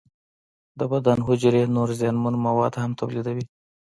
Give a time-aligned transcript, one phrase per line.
[0.79, 3.45] د بدن حجرې نور زیانمن مواد هم تولیدوي.